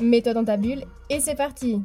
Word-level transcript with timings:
Mets-toi 0.00 0.32
dans 0.32 0.44
ta 0.44 0.56
bulle 0.56 0.84
et 1.10 1.20
c'est 1.20 1.34
parti 1.34 1.82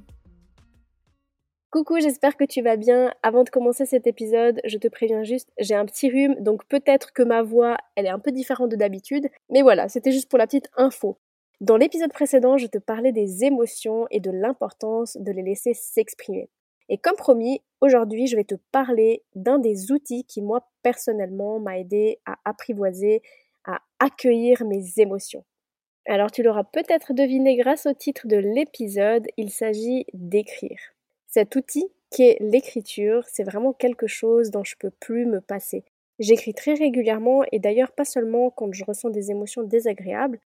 Coucou, 1.69 1.99
j'espère 1.99 2.37
que 2.37 2.45
tu 2.45 2.61
vas 2.61 2.77
bien. 2.77 3.11
Avant 3.23 3.43
de 3.43 3.49
commencer 3.49 3.85
cet 3.85 4.07
épisode, 4.07 4.61
je 4.63 4.77
te 4.77 4.87
préviens 4.87 5.23
juste, 5.23 5.49
j'ai 5.57 5.75
un 5.75 5.85
petit 5.85 6.09
rhume, 6.09 6.35
donc 6.39 6.65
peut-être 6.69 7.11
que 7.11 7.23
ma 7.23 7.41
voix, 7.41 7.75
elle 7.95 8.05
est 8.05 8.09
un 8.09 8.19
peu 8.19 8.31
différente 8.31 8.71
de 8.71 8.77
d'habitude. 8.77 9.27
Mais 9.49 9.61
voilà, 9.61 9.89
c'était 9.89 10.13
juste 10.13 10.29
pour 10.29 10.39
la 10.39 10.47
petite 10.47 10.69
info. 10.77 11.17
Dans 11.59 11.75
l'épisode 11.75 12.13
précédent, 12.13 12.57
je 12.57 12.67
te 12.67 12.77
parlais 12.77 13.11
des 13.11 13.43
émotions 13.43 14.07
et 14.11 14.21
de 14.21 14.31
l'importance 14.31 15.17
de 15.19 15.33
les 15.33 15.43
laisser 15.43 15.73
s'exprimer. 15.73 16.49
Et 16.87 16.97
comme 16.97 17.17
promis, 17.17 17.61
aujourd'hui, 17.81 18.27
je 18.27 18.37
vais 18.37 18.45
te 18.45 18.55
parler 18.71 19.23
d'un 19.35 19.59
des 19.59 19.91
outils 19.91 20.23
qui, 20.23 20.41
moi, 20.41 20.69
personnellement, 20.83 21.59
m'a 21.59 21.79
aidé 21.79 22.19
à 22.25 22.37
apprivoiser, 22.45 23.21
à 23.65 23.79
accueillir 23.99 24.63
mes 24.63 24.83
émotions. 24.97 25.43
Alors, 26.07 26.31
tu 26.31 26.43
l'auras 26.43 26.63
peut-être 26.63 27.13
deviné 27.13 27.55
grâce 27.55 27.87
au 27.87 27.93
titre 27.93 28.27
de 28.27 28.37
l'épisode, 28.37 29.27
il 29.37 29.49
s'agit 29.49 30.05
d'écrire. 30.13 30.79
Cet 31.27 31.55
outil, 31.55 31.87
qui 32.11 32.23
est 32.23 32.37
l'écriture, 32.39 33.23
c'est 33.27 33.43
vraiment 33.43 33.73
quelque 33.73 34.07
chose 34.07 34.51
dont 34.51 34.63
je 34.63 34.75
peux 34.79 34.91
plus 34.91 35.25
me 35.25 35.41
passer. 35.41 35.83
J'écris 36.19 36.53
très 36.53 36.75
régulièrement 36.75 37.43
et 37.51 37.59
d'ailleurs 37.59 37.91
pas 37.91 38.05
seulement 38.05 38.51
quand 38.51 38.71
je 38.71 38.85
ressens 38.85 39.09
des 39.09 39.31
émotions 39.31 39.63
désagréables, 39.63 40.39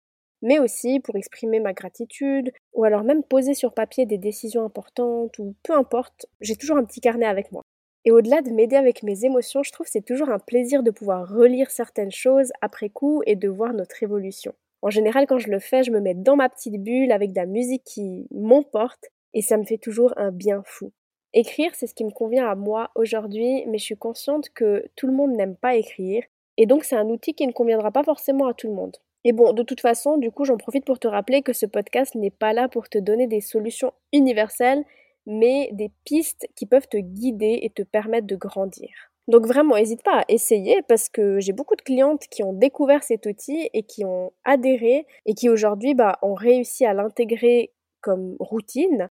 mais 0.42 0.60
aussi 0.60 1.00
pour 1.00 1.16
exprimer 1.16 1.58
ma 1.60 1.72
gratitude, 1.72 2.52
ou 2.72 2.84
alors 2.84 3.02
même 3.02 3.24
poser 3.24 3.54
sur 3.54 3.74
papier 3.74 4.06
des 4.06 4.18
décisions 4.18 4.64
importantes, 4.64 5.38
ou 5.38 5.56
peu 5.64 5.72
importe, 5.74 6.26
j'ai 6.40 6.56
toujours 6.56 6.76
un 6.78 6.84
petit 6.84 7.00
carnet 7.00 7.26
avec 7.26 7.50
moi. 7.50 7.62
Et 8.04 8.12
au-delà 8.12 8.42
de 8.42 8.50
m'aider 8.50 8.76
avec 8.76 9.02
mes 9.02 9.24
émotions, 9.24 9.64
je 9.64 9.72
trouve 9.72 9.88
c'est 9.90 10.04
toujours 10.04 10.30
un 10.30 10.38
plaisir 10.38 10.84
de 10.84 10.92
pouvoir 10.92 11.28
relire 11.28 11.70
certaines 11.70 12.12
choses 12.12 12.52
après 12.60 12.88
coup 12.88 13.22
et 13.26 13.34
de 13.34 13.48
voir 13.48 13.74
notre 13.74 14.02
évolution. 14.02 14.54
En 14.82 14.90
général, 14.90 15.26
quand 15.26 15.38
je 15.38 15.50
le 15.50 15.58
fais, 15.58 15.82
je 15.82 15.90
me 15.90 16.00
mets 16.00 16.14
dans 16.14 16.36
ma 16.36 16.48
petite 16.48 16.82
bulle 16.82 17.12
avec 17.12 17.32
de 17.32 17.36
la 17.36 17.46
musique 17.46 17.82
qui 17.84 18.26
m'emporte 18.30 19.06
et 19.34 19.42
ça 19.42 19.56
me 19.56 19.64
fait 19.64 19.78
toujours 19.78 20.12
un 20.16 20.30
bien 20.30 20.62
fou. 20.64 20.92
Écrire, 21.34 21.74
c'est 21.74 21.86
ce 21.86 21.94
qui 21.94 22.04
me 22.04 22.10
convient 22.10 22.48
à 22.48 22.54
moi 22.54 22.90
aujourd'hui, 22.94 23.64
mais 23.66 23.78
je 23.78 23.84
suis 23.84 23.96
consciente 23.96 24.48
que 24.50 24.88
tout 24.96 25.06
le 25.06 25.12
monde 25.12 25.32
n'aime 25.32 25.56
pas 25.56 25.76
écrire 25.76 26.22
et 26.56 26.66
donc 26.66 26.84
c'est 26.84 26.96
un 26.96 27.08
outil 27.08 27.34
qui 27.34 27.46
ne 27.46 27.52
conviendra 27.52 27.90
pas 27.90 28.02
forcément 28.02 28.46
à 28.46 28.54
tout 28.54 28.68
le 28.68 28.74
monde. 28.74 28.96
Et 29.24 29.32
bon, 29.32 29.52
de 29.52 29.62
toute 29.62 29.80
façon, 29.80 30.16
du 30.16 30.30
coup, 30.30 30.44
j'en 30.44 30.56
profite 30.56 30.84
pour 30.84 30.98
te 30.98 31.08
rappeler 31.08 31.42
que 31.42 31.52
ce 31.52 31.66
podcast 31.66 32.14
n'est 32.14 32.30
pas 32.30 32.52
là 32.52 32.68
pour 32.68 32.88
te 32.88 32.98
donner 32.98 33.26
des 33.26 33.40
solutions 33.40 33.92
universelles, 34.12 34.84
mais 35.26 35.68
des 35.72 35.90
pistes 36.04 36.48
qui 36.56 36.66
peuvent 36.66 36.88
te 36.88 36.96
guider 36.96 37.60
et 37.62 37.70
te 37.70 37.82
permettre 37.82 38.26
de 38.26 38.36
grandir. 38.36 38.88
Donc 39.28 39.46
vraiment, 39.46 39.76
n'hésite 39.76 40.02
pas 40.02 40.20
à 40.20 40.24
essayer 40.28 40.82
parce 40.88 41.08
que 41.08 41.38
j'ai 41.38 41.52
beaucoup 41.52 41.76
de 41.76 41.82
clientes 41.82 42.26
qui 42.30 42.42
ont 42.42 42.52
découvert 42.52 43.02
cet 43.02 43.26
outil 43.26 43.68
et 43.72 43.82
qui 43.82 44.04
ont 44.04 44.32
adhéré 44.44 45.06
et 45.26 45.34
qui 45.34 45.48
aujourd'hui 45.48 45.94
bah, 45.94 46.19
ont 46.22 46.34
réussi 46.34 46.84
à 46.86 46.94
l'intégrer 46.94 47.72
comme 48.00 48.36
routine 48.41 49.08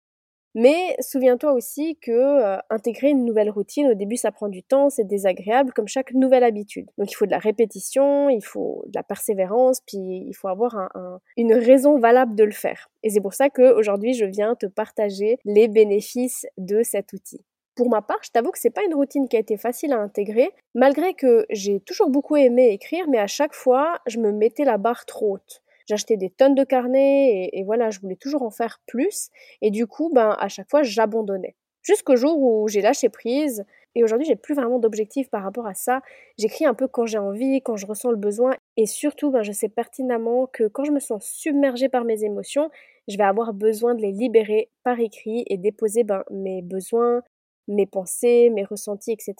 mais 0.59 0.95
souviens-toi 1.01 1.53
aussi 1.53 1.99
que 2.01 2.11
euh, 2.11 2.57
intégrer 2.71 3.09
une 3.09 3.25
nouvelle 3.25 3.51
routine, 3.51 3.91
au 3.91 3.93
début 3.93 4.17
ça 4.17 4.31
prend 4.31 4.49
du 4.49 4.63
temps, 4.63 4.89
c'est 4.89 5.03
désagréable 5.03 5.71
comme 5.71 5.87
chaque 5.87 6.13
nouvelle 6.13 6.43
habitude. 6.43 6.87
Donc 6.97 7.11
il 7.11 7.15
faut 7.15 7.27
de 7.27 7.31
la 7.31 7.37
répétition, 7.37 8.27
il 8.29 8.43
faut 8.43 8.83
de 8.87 8.93
la 8.95 9.03
persévérance, 9.03 9.81
puis 9.85 9.99
il 9.99 10.33
faut 10.33 10.47
avoir 10.47 10.89
une 11.37 11.53
raison 11.53 11.99
valable 11.99 12.33
de 12.33 12.43
le 12.43 12.51
faire. 12.51 12.89
Et 13.03 13.11
c'est 13.11 13.21
pour 13.21 13.35
ça 13.35 13.51
qu'aujourd'hui 13.51 14.15
je 14.15 14.25
viens 14.25 14.55
te 14.55 14.65
partager 14.65 15.37
les 15.45 15.67
bénéfices 15.67 16.47
de 16.57 16.81
cet 16.81 17.13
outil. 17.13 17.45
Pour 17.77 17.89
ma 17.89 18.01
part, 18.01 18.19
je 18.23 18.31
t'avoue 18.31 18.51
que 18.51 18.59
c'est 18.59 18.71
pas 18.71 18.83
une 18.83 18.95
routine 18.95 19.29
qui 19.29 19.37
a 19.37 19.39
été 19.39 19.55
facile 19.55 19.93
à 19.93 19.99
intégrer, 19.99 20.51
malgré 20.75 21.13
que 21.13 21.45
j'ai 21.49 21.79
toujours 21.79 22.09
beaucoup 22.09 22.35
aimé 22.35 22.71
écrire, 22.73 23.05
mais 23.07 23.19
à 23.19 23.27
chaque 23.27 23.53
fois, 23.53 23.99
je 24.07 24.19
me 24.19 24.33
mettais 24.33 24.65
la 24.65 24.77
barre 24.77 25.05
trop 25.05 25.35
haute 25.35 25.61
j'achetais 25.87 26.17
des 26.17 26.29
tonnes 26.29 26.55
de 26.55 26.63
carnets 26.63 27.49
et, 27.51 27.63
voilà, 27.63 27.89
je 27.89 27.99
voulais 27.99 28.15
toujours 28.15 28.43
en 28.43 28.51
faire 28.51 28.81
plus. 28.87 29.29
Et 29.61 29.71
du 29.71 29.87
coup, 29.87 30.11
ben, 30.13 30.35
à 30.39 30.47
chaque 30.49 30.69
fois, 30.69 30.83
j'abandonnais. 30.83 31.55
Jusqu'au 31.81 32.17
jour 32.17 32.37
où 32.39 32.67
j'ai 32.67 32.81
lâché 32.81 33.09
prise. 33.09 33.65
Et 33.95 34.03
aujourd'hui, 34.03 34.27
j'ai 34.27 34.35
plus 34.35 34.53
vraiment 34.53 34.77
d'objectifs 34.77 35.29
par 35.29 35.41
rapport 35.41 35.65
à 35.65 35.73
ça. 35.73 36.01
J'écris 36.37 36.65
un 36.65 36.73
peu 36.73 36.87
quand 36.87 37.05
j'ai 37.05 37.17
envie, 37.17 37.61
quand 37.63 37.77
je 37.77 37.87
ressens 37.87 38.11
le 38.11 38.17
besoin. 38.17 38.55
Et 38.75 38.85
surtout, 38.85 39.31
ben, 39.31 39.41
je 39.41 39.51
sais 39.51 39.69
pertinemment 39.69 40.47
que 40.47 40.67
quand 40.67 40.83
je 40.83 40.91
me 40.91 40.99
sens 40.99 41.25
submergée 41.25 41.89
par 41.89 42.03
mes 42.03 42.23
émotions, 42.23 42.69
je 43.07 43.17
vais 43.17 43.23
avoir 43.23 43.53
besoin 43.53 43.95
de 43.95 44.01
les 44.01 44.11
libérer 44.11 44.69
par 44.83 44.99
écrit 44.99 45.45
et 45.47 45.57
déposer 45.57 46.03
ben, 46.03 46.23
mes 46.29 46.61
besoins, 46.61 47.21
mes 47.67 47.85
pensées, 47.85 48.49
mes 48.49 48.63
ressentis, 48.63 49.11
etc. 49.11 49.35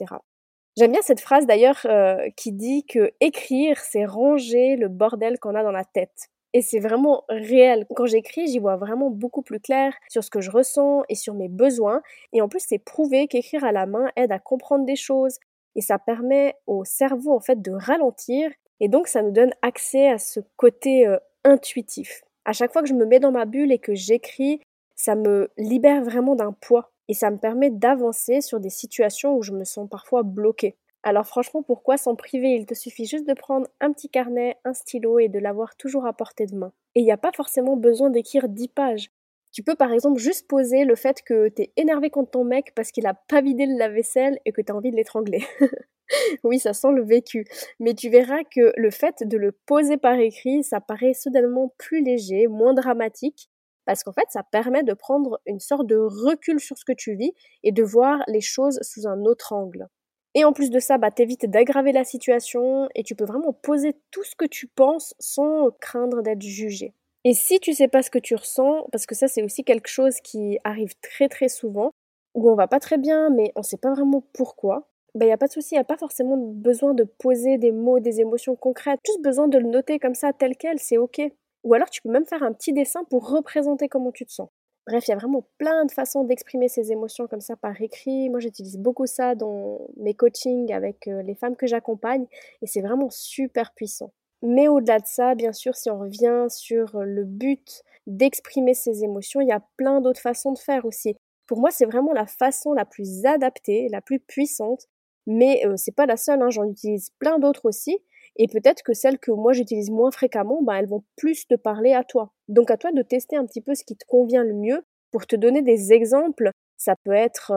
J'aime 0.78 0.92
bien 0.92 1.02
cette 1.02 1.22
phrase 1.22 1.48
d'ailleurs 1.48 1.82
euh, 1.86 2.30
qui 2.36 2.52
dit 2.52 2.86
que 2.86 3.12
écrire, 3.20 3.80
c'est 3.80 4.06
ranger 4.06 4.76
le 4.76 4.90
bordel 4.90 5.40
qu'on 5.40 5.56
a 5.56 5.64
dans 5.64 5.72
la 5.72 5.86
tête. 5.86 6.30
Et 6.54 6.62
c'est 6.62 6.80
vraiment 6.80 7.24
réel. 7.30 7.86
Quand 7.96 8.06
j'écris, 8.06 8.48
j'y 8.48 8.60
vois 8.60 8.78
vraiment 8.78 9.10
beaucoup 9.10 9.42
plus 9.42 9.60
clair 9.60 9.94
sur 10.10 10.24
ce 10.24 10.30
que 10.30 10.40
je 10.40 10.52
ressens 10.52 11.04
et 11.10 11.16
sur 11.16 11.34
mes 11.34 11.50
besoins. 11.50 12.02
Et 12.32 12.42
en 12.42 12.48
plus, 12.48 12.64
c'est 12.66 12.80
prouvé 12.80 13.28
qu'écrire 13.28 13.64
à 13.64 13.72
la 13.72 13.86
main 13.86 14.12
aide 14.16 14.32
à 14.32 14.40
comprendre 14.40 14.86
des 14.86 14.96
choses 14.96 15.40
et 15.76 15.82
ça 15.82 16.00
permet 16.00 16.56
au 16.66 16.84
cerveau 16.86 17.34
en 17.34 17.40
fait 17.40 17.62
de 17.62 17.72
ralentir 17.72 18.52
et 18.80 18.90
donc 18.90 19.08
ça 19.08 19.22
nous 19.22 19.32
donne 19.32 19.54
accès 19.62 20.10
à 20.10 20.18
ce 20.18 20.40
côté 20.56 21.08
euh, 21.08 21.18
intuitif. 21.44 22.24
À 22.46 22.54
chaque 22.54 22.72
fois 22.72 22.82
que 22.82 22.88
je 22.88 22.94
me 22.94 23.06
mets 23.06 23.20
dans 23.20 23.32
ma 23.32 23.46
bulle 23.46 23.72
et 23.72 23.80
que 23.80 23.96
j'écris, 23.96 24.62
ça 24.96 25.16
me 25.16 25.50
libère 25.58 26.04
vraiment 26.04 26.36
d'un 26.36 26.54
poids 26.54 26.92
et 27.08 27.14
ça 27.14 27.32
me 27.32 27.38
permet 27.38 27.70
d'avancer 27.70 28.42
sur 28.42 28.60
des 28.60 28.70
situations 28.70 29.36
où 29.36 29.42
je 29.42 29.52
me 29.52 29.64
sens 29.64 29.90
parfois 29.90 30.24
bloquée. 30.24 30.78
Alors 31.04 31.26
franchement, 31.26 31.64
pourquoi 31.64 31.98
s'en 31.98 32.16
priver? 32.16 32.56
Il 32.56 32.66
te 32.66 32.74
suffit 32.74 33.06
juste 33.06 33.28
de 33.28 33.34
prendre 33.34 33.68
un 33.80 33.94
petit 33.94 34.10
carnet, 34.10 34.58
un 34.66 34.74
stylo 34.74 35.20
et 35.20 35.30
de 35.30 35.40
l'avoir 35.40 35.76
toujours 35.78 36.06
à 36.06 36.14
portée 36.14 36.48
de 36.48 36.56
main. 36.56 36.74
Et 36.96 37.02
il 37.02 37.04
n'y 37.04 37.12
a 37.12 37.18
pas 37.18 37.32
forcément 37.34 37.78
besoin 37.78 38.10
d'écrire 38.10 38.50
10 38.50 38.68
pages. 38.70 39.12
Tu 39.54 39.64
peux 39.64 39.76
par 39.76 39.92
exemple 39.92 40.20
juste 40.20 40.48
poser 40.48 40.84
le 40.84 40.96
fait 40.96 41.22
que 41.22 41.48
t'es 41.48 41.72
énervé 41.78 42.10
contre 42.10 42.32
ton 42.32 42.44
mec 42.44 42.74
parce 42.76 42.92
qu'il 42.92 43.08
a 43.08 43.14
pas 43.14 43.42
vidé 43.42 43.66
le 43.66 43.78
lave-vaisselle 43.78 44.40
et 44.46 44.52
que 44.52 44.62
t'as 44.62 44.74
envie 44.74 44.92
de 44.92 44.98
l'étrangler. 44.98 45.44
oui, 46.44 46.60
ça 46.60 46.74
sent 46.74 46.92
le 46.92 47.04
vécu. 47.04 47.46
Mais 47.80 47.94
tu 47.94 48.10
verras 48.10 48.44
que 48.44 48.74
le 48.76 48.92
fait 48.92 49.24
de 49.24 49.38
le 49.38 49.52
poser 49.52 49.98
par 49.98 50.20
écrit, 50.20 50.64
ça 50.64 50.82
paraît 50.82 51.14
soudainement 51.14 51.74
plus 51.78 52.04
léger, 52.04 52.48
moins 52.48 52.74
dramatique, 52.74 53.50
parce 53.88 54.04
qu'en 54.04 54.14
fait, 54.14 54.28
ça 54.30 54.44
permet 54.44 54.84
de 54.84 54.94
prendre 54.94 55.40
une 55.48 55.60
sorte 55.60 55.88
de 55.88 55.96
recul 55.96 56.60
sur 56.60 56.78
ce 56.78 56.86
que 56.86 56.94
tu 56.94 57.16
vis 57.16 57.34
et 57.64 57.72
de 57.72 57.82
voir 57.82 58.24
les 58.28 58.42
choses 58.42 58.80
sous 58.84 59.08
un 59.08 59.24
autre 59.26 59.54
angle. 59.54 59.88
Et 60.36 60.46
en 60.46 60.54
plus 60.54 60.70
de 60.70 60.80
ça, 60.80 61.00
bah, 61.00 61.10
t'évites 61.10 61.50
d'aggraver 61.50 61.94
la 61.94 62.04
situation 62.04 62.90
et 62.94 63.02
tu 63.02 63.16
peux 63.16 63.26
vraiment 63.26 63.54
poser 63.54 63.96
tout 64.12 64.24
ce 64.24 64.36
que 64.36 64.46
tu 64.46 64.68
penses 64.68 65.16
sans 65.18 65.72
craindre 65.80 66.22
d'être 66.22 66.44
jugé. 66.44 66.94
Et 67.24 67.34
si 67.34 67.60
tu 67.60 67.74
sais 67.74 67.88
pas 67.88 68.04
ce 68.04 68.12
que 68.12 68.20
tu 68.20 68.36
ressens, 68.36 68.88
parce 68.92 69.06
que 69.06 69.16
ça 69.16 69.28
c'est 69.28 69.42
aussi 69.42 69.64
quelque 69.64 69.90
chose 69.90 70.20
qui 70.22 70.60
arrive 70.64 70.94
très 71.02 71.28
très 71.28 71.50
souvent, 71.50 71.92
où 72.36 72.52
on 72.52 72.56
va 72.56 72.68
pas 72.68 72.80
très 72.80 72.98
bien 72.98 73.30
mais 73.30 73.52
on 73.56 73.64
sait 73.64 73.78
pas 73.78 73.94
vraiment 73.94 74.24
pourquoi, 74.34 74.88
il 75.16 75.20
bah, 75.20 75.26
n'y 75.26 75.32
a 75.32 75.38
pas 75.38 75.48
de 75.48 75.54
souci, 75.54 75.70
il 75.74 75.78
n'y 75.78 75.82
a 75.82 75.86
pas 75.86 75.98
forcément 75.98 76.38
besoin 76.38 76.94
de 76.94 77.04
poser 77.04 77.58
des 77.58 77.72
mots, 77.72 78.00
des 78.00 78.22
émotions 78.22 78.56
concrètes, 78.56 79.00
juste 79.06 79.24
besoin 79.24 79.48
de 79.48 79.58
le 79.58 79.68
noter 79.68 79.98
comme 79.98 80.14
ça 80.14 80.32
tel 80.34 80.56
quel, 80.56 80.78
c'est 80.78 80.98
ok. 80.98 81.22
Ou 81.68 81.74
alors 81.74 81.90
tu 81.90 82.02
peux 82.02 82.10
même 82.10 82.26
faire 82.26 82.44
un 82.44 82.54
petit 82.54 82.72
dessin 82.72 83.04
pour 83.10 83.30
représenter 83.30 83.90
comment 83.90 84.14
tu 84.14 84.26
te 84.26 84.32
sens. 84.32 84.48
Bref, 84.88 85.06
il 85.06 85.12
y 85.12 85.14
a 85.14 85.18
vraiment 85.18 85.46
plein 85.58 85.84
de 85.84 85.92
façons 85.92 86.24
d'exprimer 86.24 86.70
ses 86.70 86.94
émotions 86.94 87.28
comme 87.28 87.42
ça 87.42 87.58
par 87.58 87.82
écrit. 87.82 88.30
Moi, 88.30 88.40
j'utilise 88.40 88.78
beaucoup 88.78 89.06
ça 89.06 89.36
dans 89.36 89.86
mes 89.98 90.14
coachings 90.14 90.72
avec 90.72 91.10
euh, 91.10 91.22
les 91.24 91.36
femmes 91.36 91.58
que 91.58 91.68
j'accompagne 91.68 92.26
et 92.62 92.68
c'est 92.68 92.80
vraiment 92.80 93.10
super 93.10 93.74
puissant. 93.74 94.14
Mais 94.42 94.70
au-delà 94.70 95.00
de 95.00 95.06
ça, 95.06 95.36
bien 95.36 95.52
sûr, 95.52 95.76
si 95.76 95.92
on 95.92 96.00
revient 96.00 96.46
sur 96.48 97.02
le 97.04 97.26
but 97.26 97.84
d'exprimer 98.06 98.74
ses 98.74 99.04
émotions, 99.04 99.42
il 99.42 99.50
y 99.50 99.52
a 99.52 99.62
plein 99.76 100.00
d'autres 100.00 100.22
façons 100.22 100.54
de 100.54 100.60
faire 100.60 100.86
aussi. 100.86 101.18
Pour 101.48 101.60
moi, 101.60 101.70
c'est 101.70 101.86
vraiment 101.86 102.14
la 102.14 102.28
façon 102.28 102.72
la 102.72 102.86
plus 102.86 103.26
adaptée, 103.26 103.90
la 103.90 104.00
plus 104.00 104.22
puissante, 104.22 104.88
mais 105.26 105.66
euh, 105.66 105.76
c'est 105.76 105.94
pas 105.94 106.06
la 106.06 106.16
seule, 106.16 106.42
hein, 106.42 106.50
j'en 106.50 106.64
utilise 106.64 107.10
plein 107.20 107.40
d'autres 107.40 107.66
aussi. 107.66 108.00
Et 108.38 108.48
peut-être 108.48 108.84
que 108.84 108.94
celles 108.94 109.20
que 109.20 109.32
moi 109.32 109.54
j'utilise 109.54 109.90
moins 109.92 110.12
fréquemment, 110.12 110.62
bah, 110.62 110.80
elles 110.80 110.88
vont 110.88 111.04
plus 111.18 111.48
te 111.48 111.56
parler 111.56 111.94
à 111.94 112.04
toi. 112.04 112.32
Donc 112.48 112.72
à 112.72 112.78
toi 112.78 112.92
de 112.92 113.02
tester 113.02 113.36
un 113.36 113.46
petit 113.46 113.62
peu 113.62 113.76
ce 113.76 113.84
qui 113.84 113.96
te 113.98 114.06
convient 114.06 114.44
le 114.44 114.54
mieux. 114.54 114.84
Pour 115.12 115.26
te 115.28 115.36
donner 115.36 115.62
des 115.62 115.94
exemples, 115.94 116.52
ça 116.78 116.96
peut 117.04 117.14
être 117.14 117.52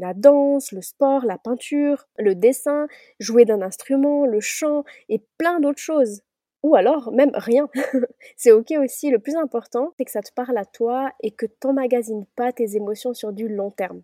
la 0.00 0.14
danse, 0.14 0.72
le 0.72 0.80
sport, 0.82 1.24
la 1.26 1.38
peinture, 1.38 2.06
le 2.18 2.34
dessin, 2.34 2.86
jouer 3.20 3.44
d'un 3.44 3.60
instrument, 3.62 4.24
le 4.26 4.40
chant 4.40 4.84
et 5.08 5.22
plein 5.38 5.60
d'autres 5.60 5.80
choses. 5.80 6.22
ou 6.62 6.76
alors 6.76 7.12
même 7.12 7.32
rien. 7.34 7.68
c'est 8.36 8.52
ok 8.52 8.72
aussi. 8.82 9.10
Le 9.10 9.18
plus 9.18 9.36
important, 9.36 9.92
c'est 9.98 10.04
que 10.04 10.10
ça 10.12 10.22
te 10.22 10.32
parle 10.34 10.56
à 10.58 10.64
toi 10.64 11.12
et 11.22 11.32
que 11.32 11.46
t'emmagasines 11.46 12.26
pas 12.36 12.52
tes 12.52 12.76
émotions 12.76 13.14
sur 13.14 13.32
du 13.32 13.48
long 13.48 13.70
terme. 13.70 14.02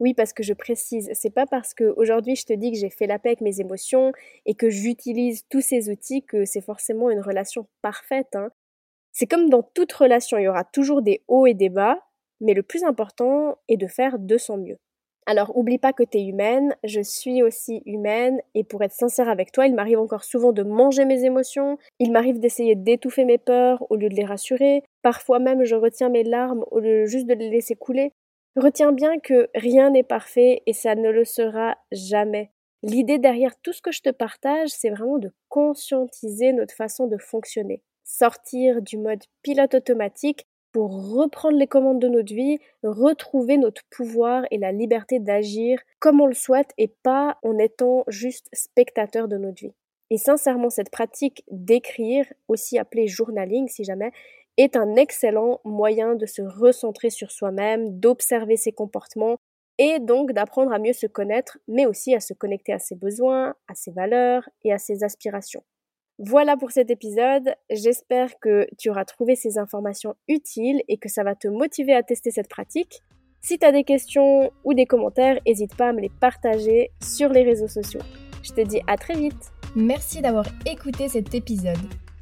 Oui, 0.00 0.14
parce 0.14 0.32
que 0.32 0.44
je 0.44 0.52
précise, 0.52 1.10
c'est 1.12 1.30
pas 1.30 1.46
parce 1.46 1.74
que 1.74 1.92
aujourd'hui 1.96 2.36
je 2.36 2.44
te 2.44 2.52
dis 2.52 2.70
que 2.70 2.78
j'ai 2.78 2.90
fait 2.90 3.08
la 3.08 3.18
paix 3.18 3.30
avec 3.30 3.40
mes 3.40 3.60
émotions 3.60 4.12
et 4.46 4.54
que 4.54 4.70
j'utilise 4.70 5.44
tous 5.48 5.60
ces 5.60 5.90
outils 5.90 6.22
que 6.22 6.44
c'est 6.44 6.60
forcément 6.60 7.10
une 7.10 7.20
relation 7.20 7.66
parfaite. 7.82 8.36
Hein. 8.36 8.50
C'est 9.12 9.26
comme 9.26 9.50
dans 9.50 9.62
toute 9.62 9.92
relation, 9.92 10.38
il 10.38 10.44
y 10.44 10.48
aura 10.48 10.64
toujours 10.64 11.02
des 11.02 11.22
hauts 11.26 11.46
et 11.46 11.54
des 11.54 11.68
bas, 11.68 11.98
mais 12.40 12.54
le 12.54 12.62
plus 12.62 12.84
important 12.84 13.58
est 13.68 13.76
de 13.76 13.88
faire 13.88 14.18
de 14.20 14.38
son 14.38 14.58
mieux. 14.58 14.78
Alors, 15.26 15.54
oublie 15.58 15.76
pas 15.78 15.92
que 15.92 16.04
tu 16.04 16.18
es 16.18 16.24
humaine, 16.24 16.74
je 16.84 17.02
suis 17.02 17.42
aussi 17.42 17.82
humaine, 17.84 18.40
et 18.54 18.64
pour 18.64 18.82
être 18.82 18.92
sincère 18.92 19.28
avec 19.28 19.52
toi, 19.52 19.66
il 19.66 19.74
m'arrive 19.74 19.98
encore 19.98 20.24
souvent 20.24 20.52
de 20.52 20.62
manger 20.62 21.04
mes 21.04 21.24
émotions, 21.24 21.76
il 21.98 22.12
m'arrive 22.12 22.38
d'essayer 22.40 22.76
d'étouffer 22.76 23.26
mes 23.26 23.36
peurs 23.36 23.84
au 23.90 23.96
lieu 23.96 24.08
de 24.08 24.14
les 24.14 24.24
rassurer, 24.24 24.84
parfois 25.02 25.38
même 25.38 25.64
je 25.64 25.74
retiens 25.74 26.08
mes 26.08 26.24
larmes 26.24 26.64
au 26.70 26.78
lieu 26.80 27.04
juste 27.04 27.26
de 27.26 27.34
les 27.34 27.50
laisser 27.50 27.74
couler. 27.74 28.12
Retiens 28.56 28.92
bien 28.92 29.18
que 29.18 29.48
rien 29.54 29.90
n'est 29.90 30.02
parfait 30.02 30.62
et 30.66 30.72
ça 30.72 30.94
ne 30.94 31.10
le 31.10 31.24
sera 31.24 31.76
jamais. 31.92 32.50
L'idée 32.82 33.18
derrière 33.18 33.56
tout 33.60 33.72
ce 33.72 33.82
que 33.82 33.92
je 33.92 34.02
te 34.02 34.10
partage, 34.10 34.68
c'est 34.68 34.90
vraiment 34.90 35.18
de 35.18 35.32
conscientiser 35.48 36.52
notre 36.52 36.74
façon 36.74 37.06
de 37.06 37.18
fonctionner. 37.18 37.82
Sortir 38.04 38.82
du 38.82 38.96
mode 38.98 39.24
pilote 39.42 39.74
automatique 39.74 40.46
pour 40.72 41.12
reprendre 41.12 41.58
les 41.58 41.66
commandes 41.66 42.00
de 42.00 42.08
notre 42.08 42.32
vie, 42.32 42.58
retrouver 42.82 43.58
notre 43.58 43.82
pouvoir 43.90 44.44
et 44.50 44.58
la 44.58 44.72
liberté 44.72 45.18
d'agir 45.18 45.80
comme 45.98 46.20
on 46.20 46.26
le 46.26 46.34
souhaite 46.34 46.72
et 46.78 46.88
pas 46.88 47.38
en 47.42 47.58
étant 47.58 48.04
juste 48.06 48.48
spectateur 48.52 49.28
de 49.28 49.38
notre 49.38 49.62
vie. 49.62 49.74
Et 50.10 50.18
sincèrement, 50.18 50.70
cette 50.70 50.90
pratique 50.90 51.44
d'écrire, 51.50 52.26
aussi 52.48 52.78
appelée 52.78 53.08
journaling 53.08 53.68
si 53.68 53.84
jamais, 53.84 54.12
est 54.58 54.76
un 54.76 54.96
excellent 54.96 55.60
moyen 55.64 56.16
de 56.16 56.26
se 56.26 56.42
recentrer 56.42 57.08
sur 57.08 57.30
soi-même, 57.30 57.98
d'observer 57.98 58.56
ses 58.56 58.72
comportements 58.72 59.36
et 59.78 60.00
donc 60.00 60.32
d'apprendre 60.32 60.72
à 60.72 60.78
mieux 60.78 60.92
se 60.92 61.06
connaître, 61.06 61.58
mais 61.68 61.86
aussi 61.86 62.14
à 62.14 62.20
se 62.20 62.34
connecter 62.34 62.72
à 62.72 62.80
ses 62.80 62.96
besoins, 62.96 63.54
à 63.68 63.74
ses 63.74 63.92
valeurs 63.92 64.48
et 64.64 64.72
à 64.72 64.78
ses 64.78 65.04
aspirations. 65.04 65.62
Voilà 66.18 66.56
pour 66.56 66.72
cet 66.72 66.90
épisode. 66.90 67.54
J'espère 67.70 68.40
que 68.40 68.66
tu 68.76 68.90
auras 68.90 69.04
trouvé 69.04 69.36
ces 69.36 69.56
informations 69.56 70.16
utiles 70.26 70.82
et 70.88 70.98
que 70.98 71.08
ça 71.08 71.22
va 71.22 71.36
te 71.36 71.46
motiver 71.46 71.94
à 71.94 72.02
tester 72.02 72.32
cette 72.32 72.48
pratique. 72.48 73.02
Si 73.40 73.56
tu 73.56 73.64
as 73.64 73.70
des 73.70 73.84
questions 73.84 74.50
ou 74.64 74.74
des 74.74 74.86
commentaires, 74.86 75.38
n'hésite 75.46 75.76
pas 75.76 75.90
à 75.90 75.92
me 75.92 76.00
les 76.00 76.10
partager 76.20 76.90
sur 77.00 77.28
les 77.28 77.44
réseaux 77.44 77.68
sociaux. 77.68 78.00
Je 78.42 78.52
te 78.52 78.60
dis 78.62 78.80
à 78.88 78.96
très 78.96 79.14
vite. 79.14 79.52
Merci 79.76 80.20
d'avoir 80.20 80.46
écouté 80.66 81.08
cet 81.08 81.32
épisode. 81.36 82.07